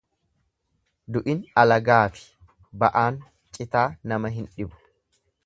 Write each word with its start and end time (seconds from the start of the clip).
Du'in 1.17 1.43
alagaafi 1.63 2.25
ba'aan 2.85 3.21
citaa 3.59 3.87
nama 4.13 4.35
hin 4.39 4.51
dhibu. 4.59 4.83